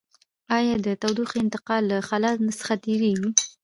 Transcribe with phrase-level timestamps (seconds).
[0.57, 3.29] آیا د تودوخې انتقال له خلاء څخه تیریږي؟